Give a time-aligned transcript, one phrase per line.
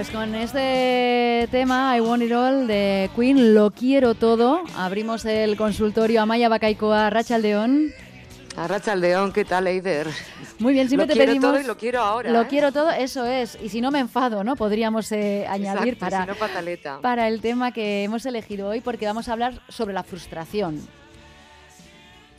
[0.00, 4.62] pues con este tema, I Want It All, de Queen, lo quiero todo.
[4.74, 7.92] Abrimos el consultorio Amaya Bacaicoa, Rachaldeón.
[8.56, 10.06] A Rachaldeón, ¿qué tal, Eider?
[10.58, 11.50] Muy bien, siempre lo te quiero pedimos.
[11.50, 12.30] todo y lo quiero ahora.
[12.30, 12.46] Lo ¿eh?
[12.48, 13.58] quiero todo, eso es.
[13.62, 14.56] Y si no me enfado, ¿no?
[14.56, 16.98] Podríamos eh, añadir Exacto, para, si no, pataleta.
[17.02, 20.80] para el tema que hemos elegido hoy, porque vamos a hablar sobre la frustración.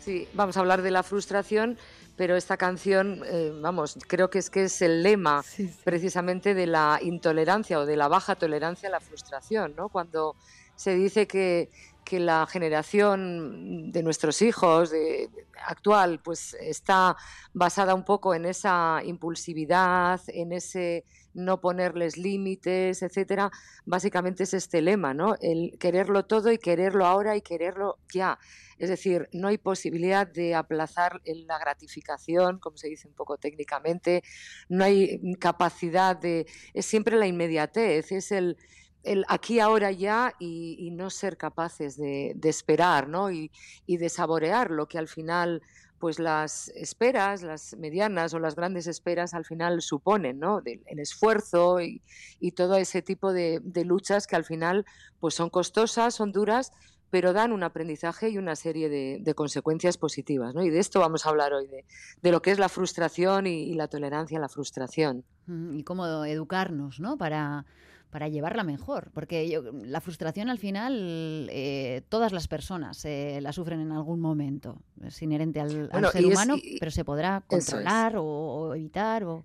[0.04, 1.77] Sí, vamos a hablar de la frustración,
[2.15, 5.43] pero esta canción, eh, vamos, creo que es que es el lema
[5.83, 9.89] precisamente de la intolerancia o de la baja tolerancia a la frustración, ¿no?
[9.89, 10.36] Cuando
[10.75, 11.69] se dice que,
[12.04, 17.15] que la generación de nuestros hijos de, de- actual pues está
[17.54, 23.51] basada un poco en esa impulsividad, en ese no ponerles límites, etcétera,
[23.85, 25.35] básicamente es este lema, ¿no?
[25.41, 28.39] El quererlo todo y quererlo ahora y quererlo ya.
[28.77, 34.23] Es decir, no hay posibilidad de aplazar la gratificación, como se dice un poco técnicamente,
[34.69, 36.47] no hay capacidad de...
[36.73, 38.57] Es siempre la inmediatez, es el,
[39.03, 43.31] el aquí, ahora, ya y, no ser capaces de, esperar ¿no?
[43.31, 43.51] y
[43.88, 45.61] de saborear lo que al final
[46.02, 50.61] pues las esperas, las medianas o las grandes esperas al final suponen, ¿no?
[50.66, 52.02] El esfuerzo y,
[52.41, 54.85] y todo ese tipo de, de luchas que al final
[55.22, 56.72] pues son costosas, son duras,
[57.11, 60.55] pero dan un aprendizaje y una serie de, de consecuencias positivas.
[60.55, 60.63] ¿no?
[60.63, 61.85] Y de esto vamos a hablar hoy, de,
[62.22, 65.23] de lo que es la frustración y, y la tolerancia a la frustración.
[65.45, 67.17] Mm, Y cómo educarnos, ¿no?
[67.17, 67.66] Para,
[68.11, 69.09] para llevarla mejor.
[69.13, 74.19] Porque yo- la frustración al final, eh, todas las personas eh, la sufren en algún
[74.19, 74.81] momento.
[75.03, 77.65] Es inherente al, ser es- humano, y- pero se podrá es.
[77.65, 79.43] controlar o, o evitar o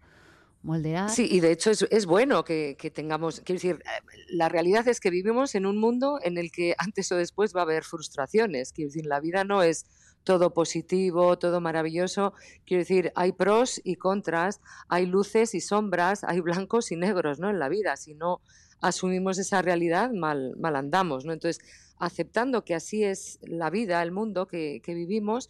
[0.63, 1.09] moldear.
[1.11, 4.87] Sí, y de hecho es, es bueno que, que tengamos, quiero decir, eh, la realidad
[4.89, 7.85] es que vivimos en un mundo en el que antes o después va a haber
[7.85, 8.73] frustraciones.
[8.73, 9.87] Quiero decir, la vida no es
[10.27, 12.35] todo positivo, todo maravilloso.
[12.67, 17.49] Quiero decir, hay pros y contras, hay luces y sombras, hay blancos y negros, ¿no?
[17.49, 17.97] En la vida.
[17.97, 18.41] Si no
[18.81, 21.33] asumimos esa realidad, mal, mal andamos, ¿no?
[21.33, 21.65] Entonces,
[21.99, 25.49] aceptando que así es la vida, el mundo que, vivimos,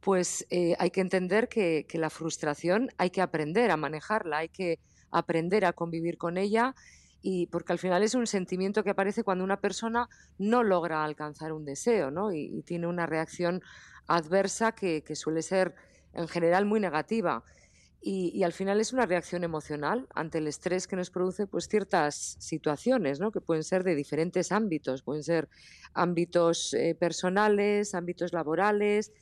[0.00, 4.80] pues eh, hay que entender que, la frustración hay que aprender a manejarla, hay que
[5.12, 6.74] aprender a convivir con ella
[7.22, 11.52] y porque al final es un sentimiento que aparece cuando una persona no logra alcanzar
[11.52, 12.32] un deseo ¿no?
[12.32, 13.62] y tiene una reacción
[14.06, 15.74] adversa que, suele ser
[16.12, 17.44] en general muy negativa.
[18.00, 22.36] Y, al final es una reacción emocional ante el estrés que nos produce pues ciertas
[22.38, 23.32] situaciones, ¿no?
[23.32, 25.48] que pueden ser de diferentes ámbitos, pueden ser
[25.92, 29.12] ámbitos eh, personales, ámbitos laborales,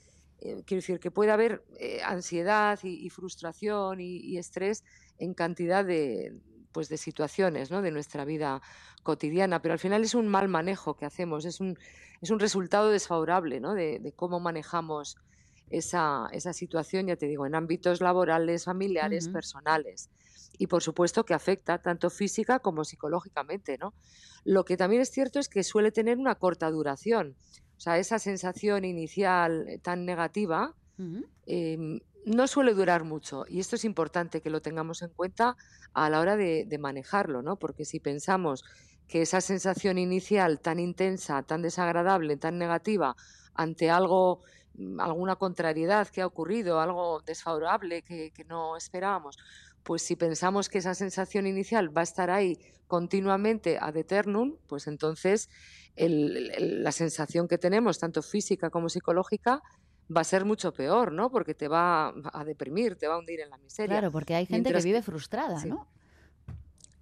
[0.40, 4.84] eh, quiero decir que puede haber eh, ansiedad y, frustración y estrés
[5.18, 6.34] en cantidad de,
[6.74, 7.80] pues, de situaciones ¿no?
[7.80, 8.60] de nuestra vida
[9.02, 11.78] cotidiana, pero al final es un mal manejo que hacemos, es un,
[12.20, 13.72] es un resultado desfavorable ¿no?
[13.72, 15.16] de, de cómo manejamos
[15.70, 20.10] esa, esa situación, ya te digo, en ámbitos laborales, familiares, personales.
[20.58, 23.92] Y por supuesto que afecta tanto física como psicológicamente, ¿no?
[24.44, 27.34] Lo que también es cierto es que suele tener una corta duración.
[27.76, 30.74] O sea, esa sensación inicial eh, tan negativa
[31.46, 33.44] eh, no suele durar mucho.
[33.48, 35.56] Y esto es importante que lo tengamos en cuenta
[35.92, 37.56] a la hora de, manejarlo, ¿no?
[37.56, 38.64] Porque si pensamos
[39.06, 43.16] que esa sensación inicial tan intensa, tan desagradable, tan negativa,
[43.54, 44.40] ante algo,
[44.74, 49.36] mm, alguna contrariedad que ha ocurrido, algo desfavorable que, no esperábamos,
[49.82, 54.86] pues si pensamos que esa sensación inicial va a estar ahí continuamente ad eternum, pues
[54.86, 55.50] entonces
[55.96, 59.62] la sensación que tenemos, tanto física como psicológica,
[60.14, 61.30] va a ser mucho peor, ¿no?
[61.30, 63.98] Porque te va a deprimir, te va a hundir en la miseria.
[63.98, 65.68] Claro, porque hay gente Mientras que vive frustrada, sí.
[65.68, 65.88] ¿no?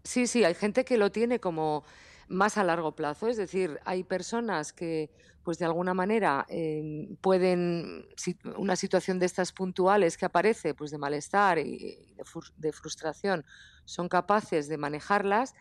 [0.04, 1.84] Sí, sí, hay gente que lo tiene como
[2.28, 5.10] más a largo plazo, es decir, hay personas que,
[5.44, 10.90] pues de alguna manera, eh, pueden, si- una situación de estas puntuales que aparece, pues
[10.90, 12.14] de malestar y
[12.56, 13.44] de frustración,
[13.84, 15.54] son capaces de manejarlas,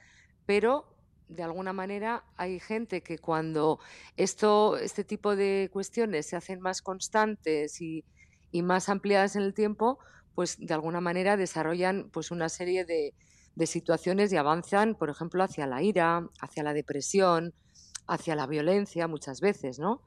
[0.46, 0.96] pero
[1.32, 3.80] de alguna manera hay gente que cuando
[4.18, 8.04] esto, este tipo de cuestiones se hacen más constantes y,
[8.64, 9.98] más ampliadas en el tiempo,
[10.36, 13.14] pues de alguna manera desarrollan pues una serie de,
[13.56, 17.54] de situaciones y avanzan, por ejemplo, hacia la ira, hacia la depresión,
[18.08, 20.02] hacia la violencia muchas veces, ¿no?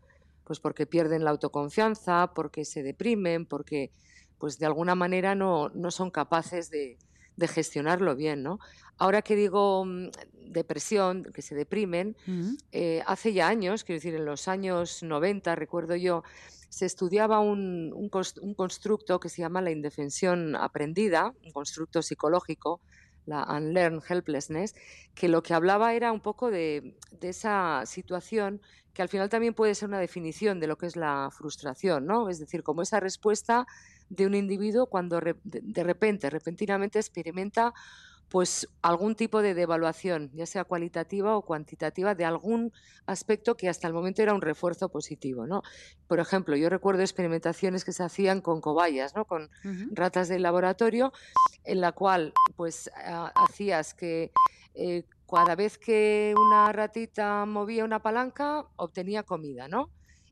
[0.44, 3.92] Pues porque pierden la autoconfianza, porque se deprimen, porque
[4.38, 6.98] pues de alguna manera no, no son capaces de,
[7.36, 8.58] de gestionarlo bien, ¿no?
[8.98, 12.56] Ahora que digo mm, depresión, que se deprimen, Ujú.
[12.72, 16.22] eh, hace ya años, quiero decir, en los años 90, recuerdo yo,
[16.68, 22.02] se estudiaba un, un cons- un constructo que se llama la indefensión aprendida, un constructo
[22.02, 22.82] psicológico,
[23.26, 24.74] la unlearned helplessness,
[25.14, 28.60] que lo que hablaba era un poco de, de esa situación
[28.92, 32.28] que al final también puede ser una definición de lo que es la frustración, ¿no?
[32.28, 33.66] Es decir, como esa respuesta
[34.08, 37.72] de un individuo cuando re- de, repente, repentinamente experimenta
[38.30, 42.72] pues algún tipo de devaluación, ya sea cualitativa o cuantitativa, de algún
[43.06, 45.46] aspecto que hasta el momento era un refuerzo positivo.
[45.46, 45.62] ¿no?
[46.08, 49.24] Por ejemplo, yo recuerdo experimentaciones que se hacían con cobayas, ¿no?
[49.26, 49.50] con
[49.92, 51.12] ratas de laboratorio,
[51.64, 52.90] en la cual pues
[53.34, 54.32] hacías que
[54.74, 59.90] eh, cada vez que una ratita movía una palanca, obtenía comida, ¿no?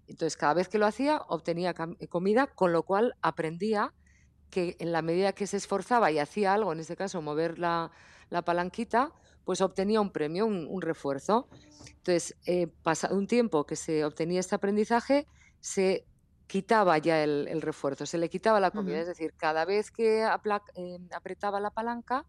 [0.08, 1.74] Entonces, cada vez que lo hacía, obtenía
[2.08, 3.94] comida, con lo cual aprendía
[4.50, 7.90] que en la medida que se esforzaba y hacía algo, en este caso mover la,
[8.44, 9.12] palanquita,
[9.44, 11.48] pues obtenía un premio, un, refuerzo.
[11.88, 15.26] Entonces, eh, pasado un tiempo que se obtenía este aprendizaje,
[15.60, 16.04] se
[16.46, 19.00] quitaba ya el, refuerzo, se le quitaba la comida.
[19.00, 22.26] Es decir, cada vez que eh, apretaba la palanca,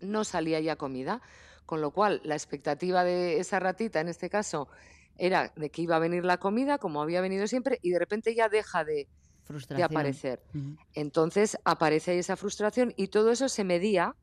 [0.00, 1.20] no salía ya comida.
[1.66, 4.68] Con lo cual, la expectativa de esa ratita, en este caso,
[5.18, 8.34] era de que iba a venir la comida, como había venido siempre, y de repente
[8.34, 9.08] ya deja de,
[9.68, 10.42] de aparecer.
[10.94, 14.16] Entonces aparece esa frustración y todo eso se medía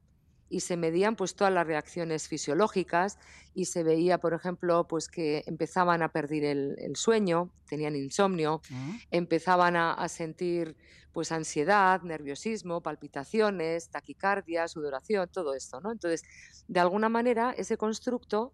[0.49, 3.19] y se medían pues todas las reacciones fisiológicas
[3.53, 8.97] y se veía, por ejemplo, pues que empezaban a perder el, sueño, tenían insomnio, ah.
[9.11, 10.75] empezaban a, sentir
[11.13, 15.91] pues ansiedad, nerviosismo, palpitaciones, taquicardia, sudoración, todo esto, ¿no?
[15.91, 16.23] Entonces,
[16.67, 18.53] de alguna manera ese constructo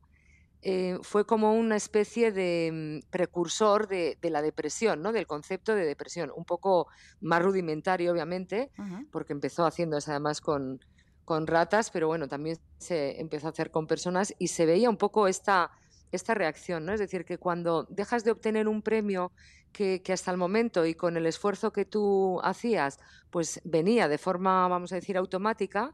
[0.68, 5.12] eh, fue como una especie de mm, precursor de, la depresión, ¿no?
[5.12, 6.88] del concepto de depresión, un poco
[7.22, 8.72] más rudimentario, obviamente,
[9.12, 10.84] porque empezó haciéndose además con,
[11.24, 14.98] con ratas, pero bueno, también se empezó a hacer con personas y se veía un
[14.98, 15.70] poco esta,
[16.12, 16.94] esta reacción, ¿no?
[16.94, 19.34] Es decir, que cuando dejas de obtener un premio
[19.72, 22.98] que, hasta el momento y con el esfuerzo que tú hacías,
[23.30, 25.94] pues venía de forma, vamos a decir, automática,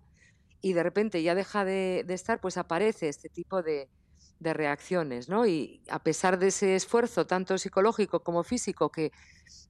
[0.62, 3.90] y de repente ya deja de estar, pues aparece este tipo de,
[4.42, 5.46] de reacciones, ¿no?
[5.46, 9.12] Y a pesar de ese esfuerzo, tanto psicológico como físico, que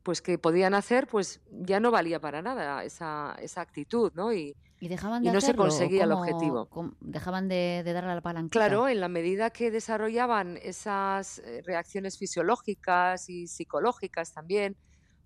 [0.02, 4.34] pues que podían hacer, pues ya no valía para nada esa, esa actitud, ¿no?
[4.34, 6.68] Y, dejaban de no se conseguía el objetivo.
[7.02, 8.50] dejaban de, de, darle la palanca.
[8.52, 14.78] Claro, en la medida que desarrollaban esas eh, reacciones fisiológicas y psicológicas también,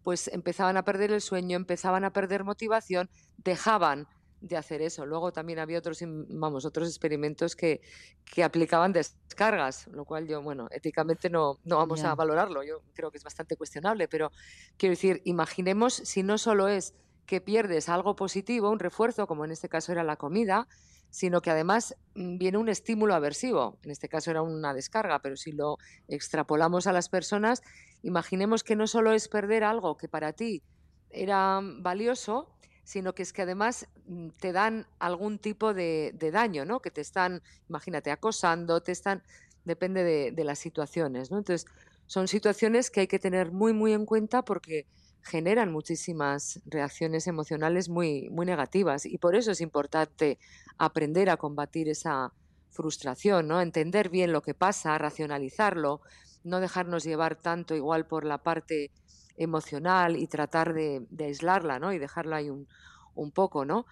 [0.03, 4.07] pues empezaban a perder el sueño, empezaban a perder motivación, dejaban
[4.41, 5.05] de hacer eso.
[5.05, 5.99] Luego también había otros,
[6.29, 7.81] vamos, otros experimentos que,
[8.25, 12.63] que aplicaban descargas, lo cual yo, bueno, éticamente no, no vamos a valorarlo.
[12.63, 14.31] Yo creo que es bastante cuestionable, pero
[14.77, 16.93] quiero decir, imaginemos si no solo es
[17.25, 20.67] que pierdes algo positivo, un refuerzo, como en este caso era la comida,
[21.09, 23.79] sino que además mm, viene un estímulo aversivo.
[23.83, 25.77] En este caso era una descarga, pero si lo
[26.07, 27.61] extrapolamos a las personas,
[28.03, 30.61] imaginemos que no solo es perder algo que para ti
[31.09, 32.54] era valioso,
[32.85, 36.79] sino que es que además mm, te dan algún tipo de, daño, ¿no?
[36.79, 39.23] Que te están, imagínate, acosando, te están,
[39.65, 41.39] depende de, las situaciones, ¿no?
[41.39, 41.65] Entonces,
[42.05, 44.85] son situaciones que hay que tener muy, muy en cuenta porque
[45.23, 50.37] generan muchísimas reacciones emocionales muy, muy negativas y por eso es importante
[50.77, 52.31] aprender a combatir esa
[52.69, 53.59] frustración, ¿no?
[53.61, 56.01] Entender bien lo que pasa, racionalizarlo,
[56.43, 58.91] no dejarnos llevar tanto igual por la parte
[59.37, 61.93] emocional y tratar de, aislarla, ¿no?
[61.93, 62.67] Y dejarla ahí un,
[63.15, 63.85] un poco, ¿no?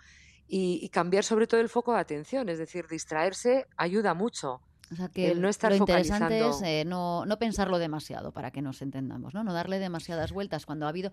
[0.48, 4.62] Y, cambiar sobre todo el foco de atención, es decir, distraerse ayuda mucho.
[4.94, 8.62] O sea que no estar lo interesante es eh, no, no, pensarlo demasiado para que
[8.62, 9.44] nos entendamos, ¿no?
[9.44, 11.12] No darle demasiadas vueltas cuando ha habido.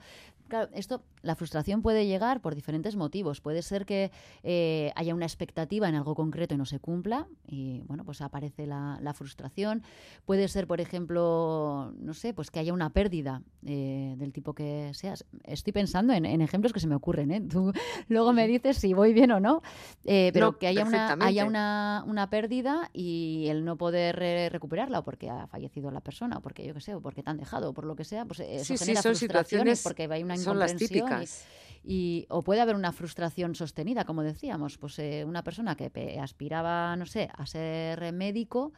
[0.48, 3.40] Claro, esto, la frustración puede llegar por diferentes motivos.
[3.40, 4.10] Puede ser que
[4.42, 8.66] eh, haya una expectativa en algo concreto y no se cumpla, y bueno, pues aparece
[8.66, 9.82] la, la frustración.
[10.26, 14.90] Puede ser, por ejemplo, no sé, pues que haya una pérdida eh, del tipo que
[14.92, 15.24] seas.
[15.44, 17.40] Estoy pensando en, ejemplos que se me ocurren, ¿eh?
[17.40, 17.72] Tú
[18.08, 19.62] luego me dices si voy bien o no,
[20.04, 24.16] pero que haya, una, haya una, una pérdida y el no poder
[24.52, 27.30] recuperarla o porque ha fallecido la persona o porque yo qué sé, o porque te
[27.30, 30.36] han dejado o por lo que sea, pues eso genera son frustraciones porque hay una
[30.36, 31.44] son las típicas.
[31.82, 36.94] Y, o puede haber una frustración sostenida, como decíamos, pues eh, una persona que aspiraba,
[36.96, 38.72] no sé, a ser médico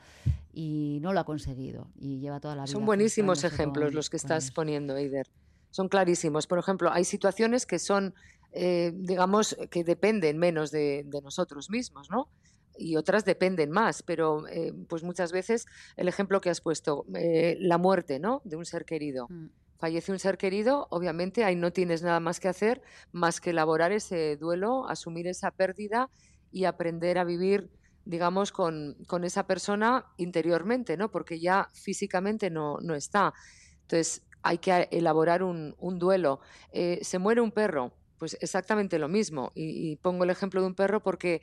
[0.53, 2.73] y no lo ha conseguido y lleva toda la vida.
[2.73, 5.27] Son buenísimos ejemplos los que estás poniendo, Eider.
[5.71, 6.47] Son clarísimos.
[6.47, 8.15] Por ejemplo, hay situaciones que son,
[8.53, 12.29] eh, digamos, que dependen menos de, de nosotros mismos, ¿no?
[12.77, 17.57] Y otras dependen más, pero eh, pues muchas veces el ejemplo que has puesto, eh,
[17.61, 18.41] la muerte ¿no?
[18.45, 19.27] de un ser querido.
[19.29, 19.49] Mm.
[19.79, 23.91] Fallece un ser querido, obviamente ahí no tienes nada más que hacer más que elaborar
[23.91, 26.09] ese duelo, asumir esa pérdida
[26.53, 27.69] y aprender a vivir,
[28.05, 31.11] digamos, con, con esa persona interiormente, ¿no?
[31.11, 33.35] porque ya físicamente no, no está.
[33.83, 36.41] Entonces hay que elaborar un, un duelo.
[36.71, 39.51] Eh, se muere un perro, pues exactamente lo mismo.
[39.57, 41.41] y, pongo el ejemplo de un perro porque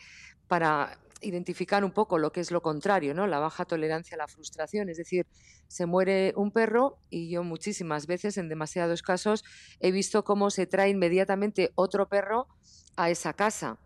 [0.48, 3.28] para identificar un poco lo que es lo contrario, ¿no?
[3.28, 4.90] La baja tolerancia a la frustración.
[4.90, 5.28] Es decir,
[5.68, 9.44] se muere un perro y yo muchísimas veces, en demasiados casos,
[9.80, 12.48] he visto cómo se trae inmediatamente otro perro
[12.96, 13.78] a esa casa.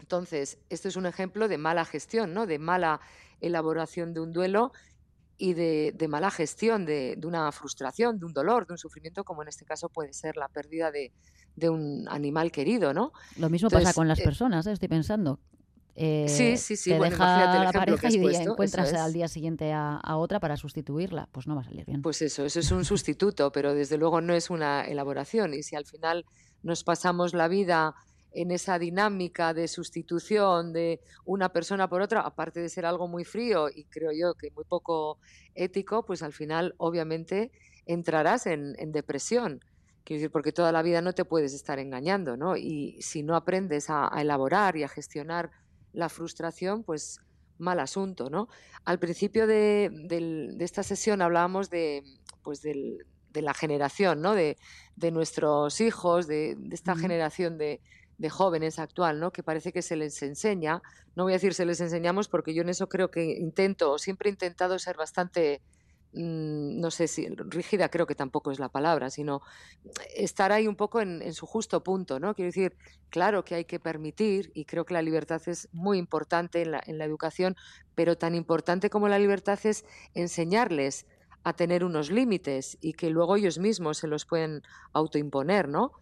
[0.00, 2.46] Entonces, esto es un ejemplo de mala gestión, ¿no?
[2.46, 3.00] De mala
[3.40, 4.72] elaboración de un duelo
[5.38, 9.48] y de, mala gestión de, una frustración, de un dolor, de un sufrimiento, como en
[9.48, 11.12] este caso puede ser la pérdida de,
[11.68, 13.12] un animal querido, ¿no?
[13.36, 14.72] Lo mismo pasa con las eh personas, ¿eh?
[14.72, 15.38] estoy pensando.
[15.94, 16.90] Eh, sí, sí, sí.
[16.90, 21.28] Te deja la pareja y encuentras al día siguiente a, otra para sustituirla.
[21.32, 22.02] Pues no va a salir bien.
[22.02, 25.54] Pues eso, eso es un sustituto, pero desde luego no es una elaboración.
[25.54, 26.24] Y si al final
[26.62, 27.94] nos pasamos la vida
[28.34, 33.24] en esa dinámica de sustitución de una persona por otra, aparte de ser algo muy
[33.24, 35.18] frío y creo yo que muy poco
[35.54, 37.50] ético, pues al final obviamente
[37.86, 39.60] entrarás en, depresión.
[40.04, 42.56] Quiero decir, porque toda la vida no te puedes estar engañando, ¿no?
[42.56, 45.50] Y si no aprendes a, elaborar y a gestionar
[45.92, 47.20] la frustración, pues
[47.58, 48.48] mal asunto, ¿no?
[48.84, 49.90] Al principio de,
[50.60, 52.02] esta sesión hablábamos de,
[52.42, 54.34] pues de la generación, ¿no?
[54.34, 54.56] De,
[55.12, 57.80] nuestros hijos, de, esta generación de,
[58.18, 59.32] de jóvenes actual, ¿no?
[59.32, 60.82] Que parece que se les enseña,
[61.14, 64.28] no voy a decir se les enseñamos porque yo en eso creo que intento, siempre
[64.28, 65.60] he intentado ser bastante,
[66.12, 69.40] no sé si rígida creo que tampoco es la palabra, sino
[70.14, 72.34] estar ahí un poco en, su justo punto, ¿no?
[72.34, 72.76] Quiero decir,
[73.08, 76.82] claro que hay que permitir, y creo que la libertad es muy importante en la,
[76.86, 77.56] en la educación,
[77.94, 81.06] pero tan importante como la libertad es enseñarles
[81.44, 85.92] a tener unos límites y que luego ellos mismos se los pueden autoimponer, ¿no?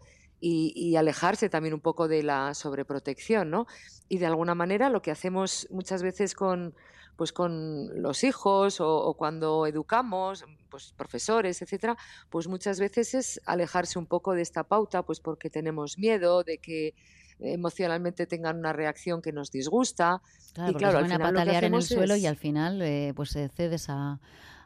[0.41, 3.67] Y, alejarse también un poco de la sobreprotección, ¿no?
[4.09, 6.73] Y de alguna manera lo que hacemos muchas veces con,
[7.15, 11.95] pues con los hijos o, cuando educamos, pues profesores, etcétera,
[12.29, 16.57] pues muchas veces es alejarse un poco de esta pauta, pues porque tenemos miedo de
[16.57, 16.95] que
[17.39, 20.21] emocionalmente tengan una reacción que nos disgusta.
[20.53, 23.31] Claro, y claro, al final a patalear en el suelo y al final eh, pues
[23.31, 24.19] cedes a,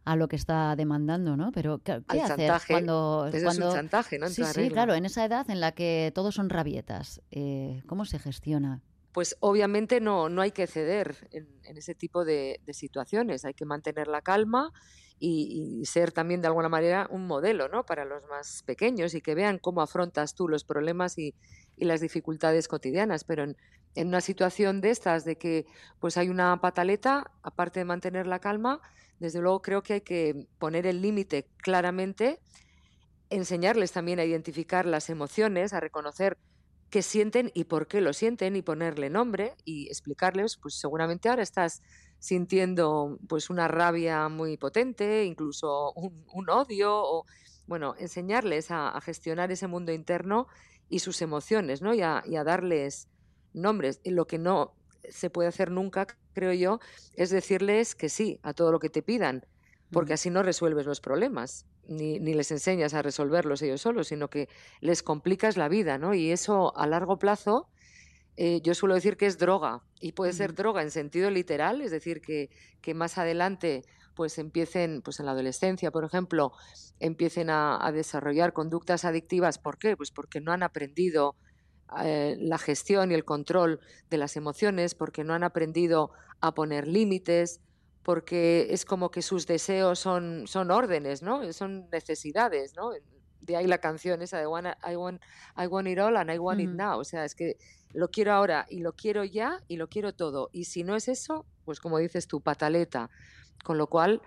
[0.06, 1.52] a lo que está demandando, ¿no?
[1.52, 4.30] Pero ¿qué, hacer cuando, es un chantaje, ¿no?
[4.30, 8.20] sí, sí, claro, en esa edad en la que todos son rabietas, eh, ¿cómo se
[8.20, 8.84] gestiona?
[9.12, 14.08] Pues obviamente no, no hay que ceder en, ese tipo de, situaciones, hay que mantener
[14.08, 14.72] la calma
[15.18, 17.86] y, ser también de alguna manera un modelo ¿no?
[17.86, 21.34] para los más pequeños y que vean cómo afrontas tú los problemas y,
[21.78, 23.24] las dificultades cotidianas.
[23.24, 23.58] Pero en,
[23.96, 25.66] en, una situación de estas, de que
[26.00, 28.82] pues hay una pataleta, aparte de mantener la calma,
[29.20, 32.40] desde luego creo que hay que poner el límite claramente,
[33.30, 36.38] enseñarles también a identificar las emociones, a reconocer
[36.90, 41.44] qué sienten y por qué lo sienten y ponerle nombre y explicarles, pues seguramente ahora
[41.44, 41.82] estás
[42.20, 47.26] sintiendo pues una rabia muy potente, incluso un, odio o
[47.68, 50.48] bueno, enseñarles a, gestionar ese mundo interno
[50.88, 51.94] y sus emociones, ¿no?
[51.94, 53.10] Y a, darles
[53.54, 54.00] nombres.
[54.06, 54.74] Lo que no
[55.10, 56.80] se puede hacer nunca, creo yo,
[57.16, 59.46] es decirles que sí a todo lo que te pidan,
[59.92, 64.50] porque así no resuelves los problemas, ni, les enseñas a resolverlos ellos solos, sino que
[64.82, 66.14] les complicas la vida, ¿no?
[66.14, 67.70] Y eso a largo plazo,
[68.38, 71.92] eh, yo suelo decir que es droga, y puede ser droga en sentido literal, es
[71.92, 72.50] decir, que,
[72.82, 73.84] que más adelante
[74.16, 76.54] pues empiecen, pues en la adolescencia, por ejemplo,
[77.00, 79.58] empiecen a, a desarrollar conductas adictivas.
[79.60, 79.98] ¿Por qué?
[79.98, 81.36] Pues porque no han aprendido
[82.02, 86.12] eh, la gestión y el control de las emociones, porque no han aprendido
[86.42, 87.62] a poner límites,
[88.04, 91.52] porque es como que sus deseos son, son órdenes, ¿no?
[91.54, 92.92] Son necesidades, ¿no?
[93.42, 95.22] De ahí la canción esa de I, want,
[95.58, 97.00] I want it all and I want it now.
[97.00, 97.58] O sea, es que
[97.94, 100.50] lo quiero ahora y lo quiero ya y lo quiero todo.
[100.52, 103.10] Y si no es eso, pues como dices tú, pataleta.
[103.64, 104.22] Con lo cual,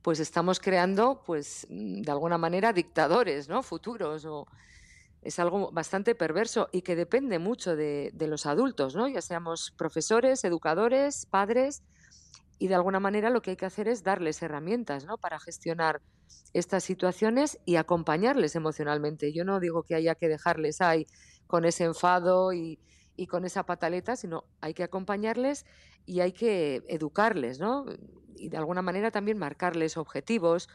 [0.00, 3.62] pues estamos creando, pues de alguna manera, dictadores, ¿no?
[3.62, 4.46] Futuros o
[5.22, 9.08] es algo bastante perverso y que depende mucho de, los adultos, ¿no?
[9.08, 11.82] ya seamos profesores, educadores, padres,
[12.58, 15.16] y de alguna manera lo que hay que hacer es darles herramientas ¿no?
[15.16, 16.00] para gestionar
[16.52, 19.32] estas situaciones y acompañarles emocionalmente.
[19.32, 21.06] Yo no digo que haya que dejarles ahí
[21.46, 22.78] con ese enfado y,
[23.28, 25.66] con esa pataleta, sino hay que acompañarles
[26.06, 27.84] y hay que educarles, ¿no?
[28.36, 30.68] Y de alguna manera también marcarles objetivos,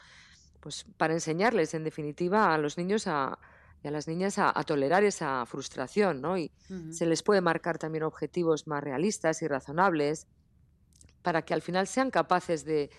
[0.60, 3.40] pues para enseñarles, en definitiva, a los niños a,
[3.84, 6.38] y a las niñas a, tolerar esa frustración, ¿no?
[6.38, 6.52] Y
[6.92, 10.26] se les puede marcar también objetivos más realistas y razonables
[11.22, 12.90] para que al final sean capaces de,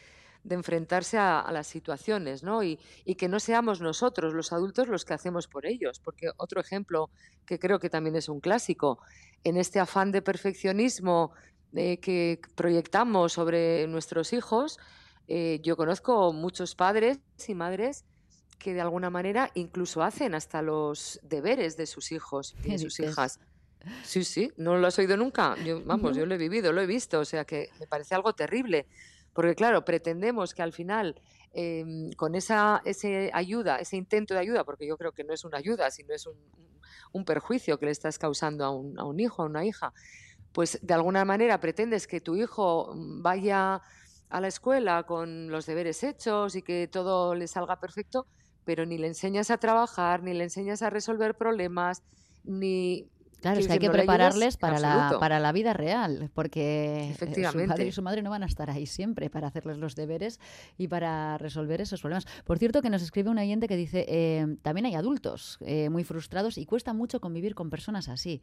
[0.48, 2.62] enfrentarse a, las situaciones, ¿no?
[2.62, 2.78] Y,
[3.16, 6.00] que no seamos nosotros, los adultos, los que hacemos por ellos.
[6.00, 7.08] Porque otro ejemplo
[7.46, 8.98] que creo que también es un clásico,
[9.42, 11.32] en este afán de perfeccionismo
[11.74, 14.78] eh, que proyectamos sobre nuestros hijos,
[15.28, 18.04] eh, yo conozco muchos padres y madres
[18.64, 22.98] que de alguna manera incluso hacen hasta los deberes de sus hijos y de sus
[22.98, 23.38] hijas.
[24.02, 25.54] Sí, sí, no lo has oído nunca.
[25.62, 28.32] Yo, vamos, yo lo he vivido, lo he visto, o sea que me parece algo
[28.32, 28.86] terrible.
[29.34, 31.20] Porque claro, pretendemos que al final,
[31.52, 35.44] em, con esa ese ayuda, ese intento de ayuda, porque yo creo que no es
[35.44, 36.38] una ayuda, sino es un,
[37.12, 39.92] un perjuicio que le estás causando a un, a un hijo, a una hija,
[40.52, 43.82] pues de alguna manera pretendes que tu hijo vaya
[44.30, 48.26] a la escuela con los deberes hechos y que todo le salga perfecto,
[48.64, 52.02] pero ni le enseñas a trabajar, ni le enseñas a resolver problemas,
[52.44, 53.08] ni
[53.44, 57.66] Claro, es que hay que prepararles para la, para la vida real, porque eh, su
[57.66, 60.40] padre y su madre no van a estar ahí siempre para hacerles los deberes
[60.78, 62.24] y para resolver esos problemas.
[62.46, 66.04] Por cierto, que nos escribe un oyente que dice, eh, también hay adultos eh, muy
[66.04, 68.40] frustrados y cuesta mucho convivir con personas así.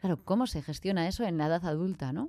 [0.00, 2.28] Claro, ¿cómo se gestiona eso en la edad adulta, no?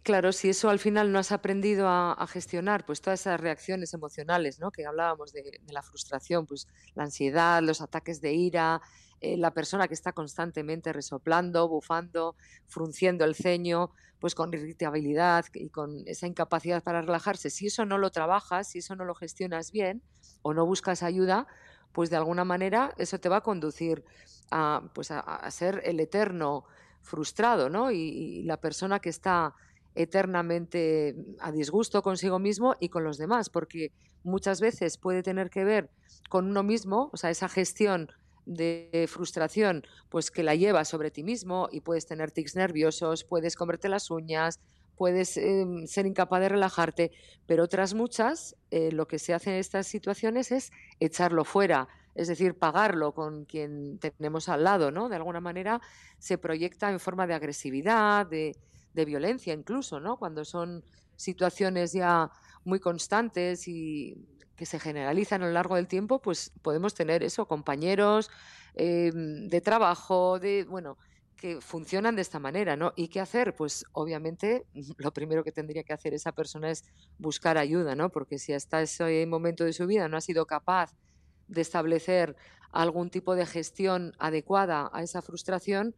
[0.00, 4.58] Claro, si eso al final no has aprendido a, gestionar, pues todas esas reacciones emocionales,
[4.58, 4.70] ¿no?
[4.70, 8.80] Que hablábamos de, la frustración, pues la ansiedad, los ataques de ira,
[9.20, 15.68] eh, la persona que está constantemente resoplando, bufando, frunciendo el ceño, pues con irritabilidad y
[15.68, 17.50] con esa incapacidad para relajarse.
[17.50, 20.02] Si eso no lo trabajas, si eso no lo gestionas bien
[20.40, 21.46] o no buscas ayuda,
[21.92, 24.04] pues de alguna manera eso te va a conducir
[24.50, 26.64] a, pues a, ser el eterno
[27.02, 27.90] frustrado, ¿no?
[27.90, 29.54] y la persona que está
[29.94, 33.92] eternamente a disgusto consigo mismo y con los demás, porque
[34.24, 35.90] muchas veces puede tener que ver
[36.28, 38.10] con uno mismo, o sea, esa gestión
[38.46, 43.54] de frustración, pues que la llevas sobre ti mismo y puedes tener tics nerviosos, puedes
[43.54, 44.60] comerte las uñas,
[44.96, 47.12] puedes em, ser incapaz de relajarte,
[47.46, 52.28] pero otras muchas, eh, lo que se hace en estas situaciones es echarlo fuera, es
[52.28, 55.08] decir, pagarlo con quien tenemos al lado, ¿no?
[55.08, 55.80] De alguna manera
[56.18, 58.56] se proyecta en forma de agresividad, de,
[58.94, 60.16] de violencia incluso, ¿no?
[60.16, 60.84] Cuando son
[61.16, 62.30] situaciones ya
[62.64, 67.46] muy constantes y que se generalizan a lo largo del tiempo, pues podemos tener eso,
[67.46, 68.30] compañeros
[68.74, 70.98] em, de trabajo, de, bueno,
[71.36, 72.92] que funcionan de esta manera, ¿no?
[72.94, 73.56] ¿Y qué hacer?
[73.56, 74.64] Pues obviamente
[74.98, 76.84] lo primero que tendría que hacer esa persona es
[77.18, 78.10] buscar ayuda, ¿no?
[78.10, 80.94] Porque si hasta ese momento de su vida no ha sido capaz
[81.48, 82.36] de establecer
[82.70, 85.94] algún tipo de gestión adecuada a esa frustración,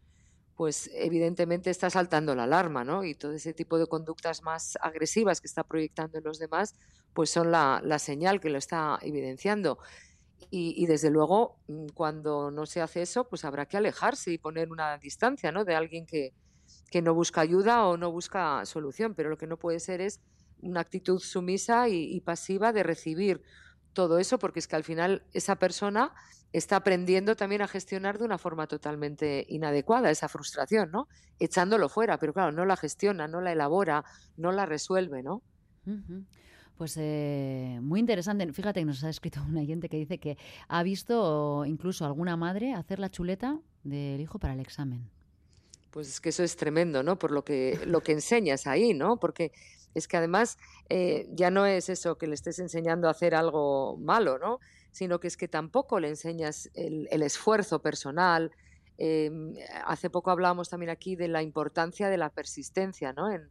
[0.57, 3.05] pues evidentemente está saltando la alarma, ¿no?
[3.05, 6.75] Y todo ese tipo de conductas más agresivas que está proyectando en los demás,
[7.13, 9.79] pues son la, señal que lo está evidenciando.
[10.51, 14.71] Y, desde luego, mm, cuando no se hace eso, pues habrá que alejarse y poner
[14.71, 15.65] una distancia, ¿no?
[15.65, 16.33] De alguien que,
[17.03, 20.21] no busca ayuda o no busca solución, pero lo que no puede ser es
[20.63, 23.43] una actitud sumisa y pasiva de recibir
[23.95, 26.13] todo eso, porque es que al final esa persona
[26.53, 31.09] está aprendiendo también a gestionar de una forma totalmente inadecuada esa frustración, ¿no?
[31.41, 34.05] Echándolo fuera, pero claro, no la gestiona, no la elabora,
[34.37, 35.43] no la resuelve, ¿no?
[36.77, 38.53] Pues eh, muy interesante.
[38.53, 40.37] Fíjate que nos ha escrito un oyente que dice que
[40.69, 45.09] ha visto incluso alguna madre hacer la chuleta del hijo para el examen.
[45.91, 47.19] Pues es que eso es tremendo, ¿no?
[47.19, 49.19] Por lo que, lo que enseñas ahí, ¿no?
[49.19, 49.53] Porque
[49.95, 53.97] es que además eh, ya no es eso que le estés enseñando a hacer algo
[53.97, 54.61] malo, ¿no?
[54.91, 58.53] sino que es que tampoco le enseñas el, esfuerzo personal.
[58.97, 59.55] Em,
[59.87, 63.29] hace poco hablábamos también aquí de la importancia de la persistencia ¿no?
[63.31, 63.51] en,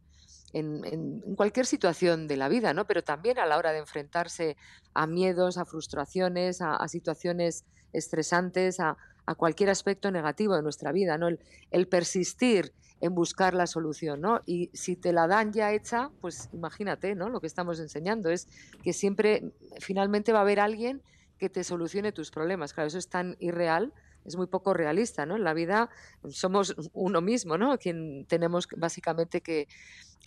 [1.36, 2.86] cualquier situación de la vida, ¿no?
[2.86, 4.56] pero también a la hora de enfrentarse
[4.94, 8.96] a miedos, a frustraciones, a, situaciones estresantes, a,
[9.34, 11.28] cualquier aspecto negativo de nuestra vida, ¿no?
[11.70, 14.42] El, persistir en buscar la solución, ¿no?
[14.44, 17.28] Y si te la dan ya hecha, pues imagínate, ¿no?
[17.28, 18.48] Lo que estamos enseñando es
[18.82, 21.02] que siempre finalmente va a haber alguien
[21.38, 22.72] que te solucione tus problemas.
[22.72, 23.92] Claro, eso es tan irreal,
[24.24, 25.36] es muy poco realista, ¿no?
[25.36, 25.90] En la vida
[26.30, 27.78] somos uno mismo, ¿no?
[27.78, 29.68] Quien tenemos básicamente que,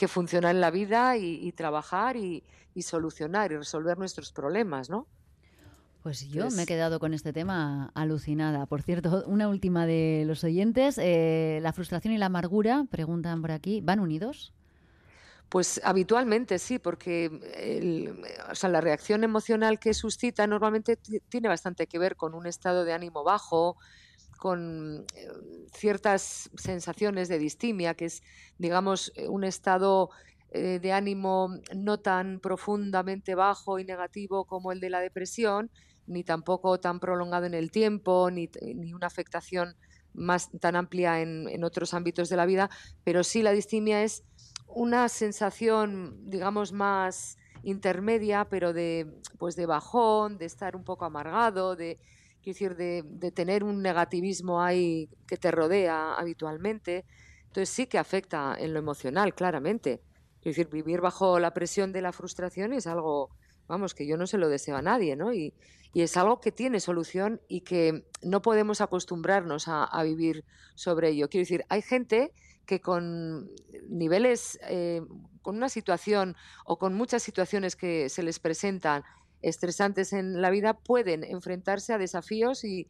[0.07, 2.43] funcionar en la vida y, trabajar y,
[2.81, 5.07] solucionar y resolver nuestros problemas, ¿no?
[6.07, 8.65] Pues yo me he quedado con este tema alucinada.
[8.65, 10.97] Por cierto, una última de los oyentes.
[10.97, 14.53] Eh, ¿La frustración y la amargura, preguntan por aquí, van unidos?
[15.49, 17.29] Pues habitualmente sí, porque
[18.63, 23.25] la reacción emocional que suscita normalmente tiene bastante que ver con un estado de ánimo
[23.25, 23.75] bajo,
[24.37, 25.27] con eh,
[25.73, 28.23] ciertas sensaciones de distimia, que es,
[28.57, 30.11] digamos, eh, un estado
[30.51, 35.69] eh, de ánimo no tan profundamente bajo y negativo como el de la depresión,
[36.07, 38.49] ni tampoco tan prolongado en el tiempo, ni,
[38.93, 39.75] una afectación
[40.13, 42.69] más tan amplia en, en otros ámbitos de la vida,
[43.03, 44.23] pero sí la distimia es
[44.67, 51.75] una sensación, digamos, más intermedia, pero de, pues de bajón, de estar un poco amargado,
[51.75, 51.99] de,
[52.45, 57.05] decir, de, tener un negativismo ahí que te rodea habitualmente.
[57.47, 60.01] Entonces sí que afecta en lo emocional, claramente.
[60.39, 63.31] Es decir, vivir bajo la presión de la frustración es algo,
[63.67, 65.33] vamos, que yo no se lo deseo a nadie, ¿no?
[65.33, 65.53] Y,
[65.93, 71.27] es algo que tiene solución y que no podemos acostumbrarnos a, vivir sobre ello.
[71.27, 72.33] Quiero decir, hay gente
[72.67, 73.49] que con
[73.89, 75.01] niveles, eh,
[75.41, 79.05] con una situación o con muchas situaciones que se les presentan
[79.41, 82.87] estresantes en la vida, pueden enfrentarse a desafíos y,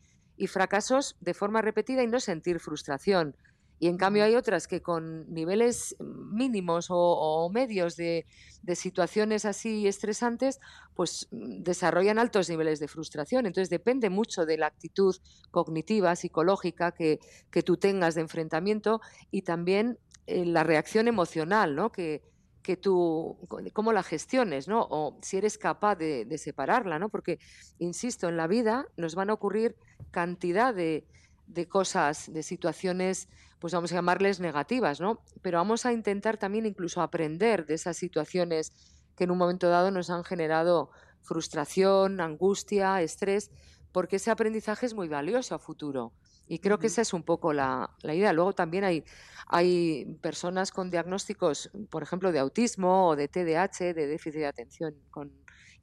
[0.47, 3.37] fracasos de forma repetida y no sentir frustración.
[3.79, 8.25] Y en cambio hay otras que con niveles mínimos o, medios de,
[8.73, 10.59] situaciones así estresantes,
[10.95, 13.45] pues mm, desarrollan altos niveles de frustración.
[13.45, 15.15] Entonces depende mucho de la actitud
[15.51, 17.19] cognitiva, psicológica que,
[17.51, 18.99] que tú tengas de enfrentamiento
[19.31, 21.91] y también eh, la reacción emocional, ¿no?
[21.91, 22.23] Que,
[22.63, 23.37] que tú,
[23.71, 24.85] cómo la gestiones, ¿no?
[24.89, 27.07] O si eres capaz de, de, separarla, ¿no?
[27.07, 27.39] Porque,
[27.79, 29.77] insisto, en la vida nos van a ocurrir
[30.11, 31.05] cantidad de,
[31.47, 33.29] de cosas, de situaciones,
[33.60, 35.21] pues vamos a llamarles negativas, ¿no?
[35.41, 38.71] Pero vamos a intentar también incluso aprender de esas situaciones
[39.15, 40.91] que en un momento dado nos han generado
[41.23, 43.51] frustración, angustia, estrés,
[43.91, 46.13] porque ese aprendizaje es muy valioso a futuro.
[46.47, 48.31] Y creo que esa es un poco la, la idea.
[48.31, 49.03] Luego también hay,
[49.47, 54.95] hay personas con diagnósticos, por ejemplo, de autismo o de TDAH, de déficit de atención
[55.10, 55.33] con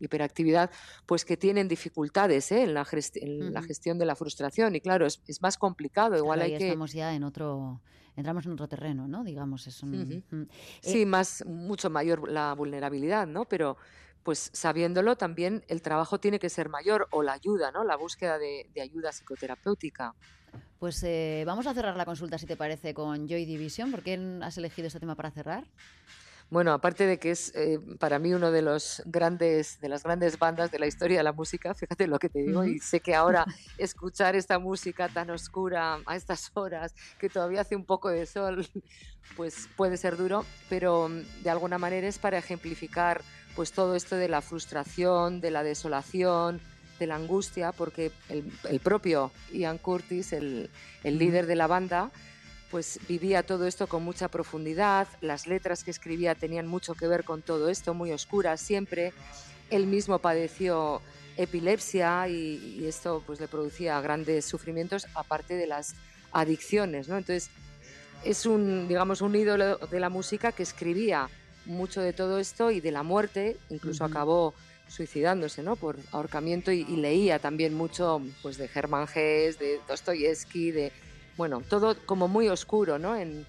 [0.00, 0.70] hiperactividad,
[1.06, 2.62] pues que tienen dificultades ¿eh?
[2.62, 4.74] en, la la gestión de la frustración.
[4.74, 6.16] Y claro, es, más complicado.
[6.16, 6.68] Igual hay que...
[6.68, 7.80] estamos ya en otro
[8.16, 9.24] entramos en otro terreno, ¿no?
[9.24, 10.24] Digamos, es un...
[10.80, 13.44] Sí, eh más, mucho mayor la vulnerabilidad, ¿no?
[13.44, 13.76] Pero
[14.24, 17.84] pues sabiéndolo también el trabajo tiene que ser mayor o la ayuda, ¿no?
[17.84, 20.14] La búsqueda de, ayuda psicoterapéutica.
[20.78, 23.90] Pues eh, vamos a cerrar la consulta, si te parece, con Joy Division.
[23.90, 25.64] ¿Por qué has elegido este tema para cerrar?
[26.50, 30.38] Bueno, aparte de que es eh, para mí uno de los grandes, de las grandes
[30.38, 33.14] bandas de la historia de la música, fíjate lo que te digo, y sé que
[33.14, 33.44] ahora
[33.78, 38.68] escuchar esta música tan oscura a estas horas, que todavía hace un poco de sol,
[39.36, 43.22] pues puede ser duro, pero mm, de alguna manera es para ejemplificar
[43.56, 46.60] pues todo esto de la frustración, de la desolación,
[46.98, 50.70] de la angustia, porque el, propio Ian Curtis, el,
[51.02, 52.10] el líder de la banda,
[52.70, 57.24] pues vivía todo esto con mucha profundidad, las letras que escribía tenían mucho que ver
[57.24, 59.12] con todo esto, muy oscuras siempre.
[59.70, 61.00] Él mismo padeció
[61.36, 65.94] epilepsia y, esto pues le producía grandes sufrimientos aparte de las
[66.32, 67.16] adicciones, ¿no?
[67.16, 67.50] Entonces
[68.24, 71.28] es un digamos un ídolo de la música que escribía
[71.66, 74.54] mucho de todo esto y de la muerte, incluso acabó
[74.88, 75.76] suicidándose, ¿no?
[75.76, 80.92] Por ahorcamiento y, y, leía también mucho pues de Germán Gess, de Dostoyevsky, de
[81.36, 83.16] bueno, todo como muy oscuro, ¿no?
[83.16, 83.46] En,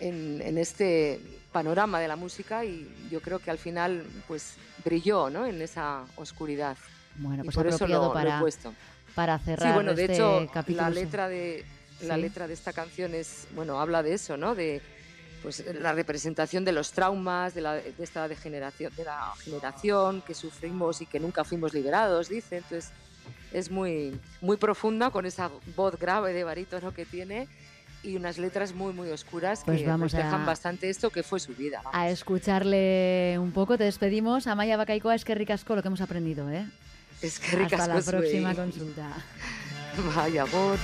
[0.00, 5.44] este panorama de la música y yo creo que al final pues brilló, ¿no?
[5.44, 6.76] En esa oscuridad.
[7.16, 8.72] Bueno, pues por eso lo, para, he puesto.
[9.16, 11.64] Para cerrar Sí, bueno, de este hecho, la letra de
[12.02, 14.54] la letra de esta canción es, bueno, habla de eso, ¿no?
[14.54, 14.80] De
[15.42, 20.34] pues la representación de los traumas, de, la, de esta degeneración, de la generación que
[20.34, 22.58] sufrimos y que nunca fuimos liberados, dice.
[22.58, 22.90] Entonces,
[23.52, 27.48] es muy, muy profunda con esa voz grave de barítono que tiene
[28.02, 31.54] y unas letras muy muy oscuras pues que vamos reflejan bastante esto que fue su
[31.54, 31.82] vida.
[31.92, 34.46] A escucharle un poco, te despedimos.
[34.46, 36.66] Amaya Bacaikoa, es que ricasco lo que hemos aprendido, ¿eh?
[37.22, 39.08] Es que ricasco Hasta la próxima consulta.
[40.16, 40.78] Vaya voz.